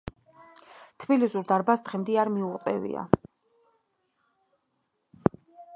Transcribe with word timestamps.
თბილისურ 1.03 1.45
დარბაზს 1.51 1.85
დღემდე 1.89 2.17
არ 2.23 2.33
მოუღწევია. 2.39 3.05